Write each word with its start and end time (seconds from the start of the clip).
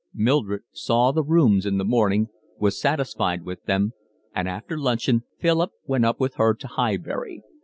Mildred 0.15 0.63
saw 0.71 1.11
the 1.11 1.21
rooms 1.21 1.63
in 1.63 1.77
the 1.77 1.85
morning, 1.85 2.29
was 2.57 2.81
satisfied 2.81 3.43
with 3.43 3.63
them, 3.65 3.93
and 4.33 4.49
after 4.49 4.75
luncheon 4.75 5.25
Philip 5.37 5.73
went 5.85 6.05
up 6.05 6.19
with 6.19 6.33
her 6.37 6.55
to 6.55 6.67
Highbury. 6.69 7.43